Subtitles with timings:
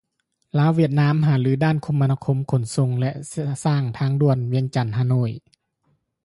[0.57, 3.11] ລາວຫວຽດນາມ ຫາລືດ້ານຄົມມະນາຄົມຂົນສົ່ງ ແລະ
[3.65, 5.31] ສ້າງທາງດ່ວນ ວຽງຈັນຮ່າໂນ້ຍ